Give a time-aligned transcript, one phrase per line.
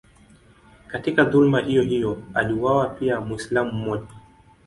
[0.87, 4.07] Katika dhuluma hiyohiyo aliuawa pia Mwislamu mmoja.